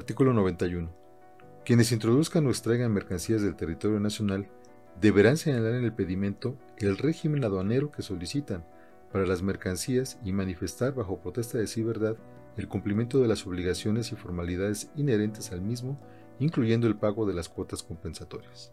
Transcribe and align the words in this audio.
Artículo 0.00 0.32
91. 0.32 0.88
Quienes 1.62 1.92
introduzcan 1.92 2.46
o 2.46 2.48
extraigan 2.48 2.90
mercancías 2.90 3.42
del 3.42 3.54
territorio 3.54 4.00
nacional 4.00 4.48
deberán 4.98 5.36
señalar 5.36 5.74
en 5.74 5.84
el 5.84 5.92
pedimento 5.92 6.56
el 6.78 6.96
régimen 6.96 7.44
aduanero 7.44 7.90
que 7.90 8.00
solicitan 8.00 8.64
para 9.12 9.26
las 9.26 9.42
mercancías 9.42 10.18
y 10.24 10.32
manifestar 10.32 10.94
bajo 10.94 11.18
protesta 11.18 11.58
de 11.58 11.66
sí 11.66 11.82
verdad 11.82 12.16
el 12.56 12.66
cumplimiento 12.66 13.20
de 13.20 13.28
las 13.28 13.46
obligaciones 13.46 14.10
y 14.10 14.16
formalidades 14.16 14.90
inherentes 14.96 15.52
al 15.52 15.60
mismo, 15.60 16.00
incluyendo 16.38 16.86
el 16.86 16.96
pago 16.96 17.26
de 17.26 17.34
las 17.34 17.50
cuotas 17.50 17.82
compensatorias. 17.82 18.72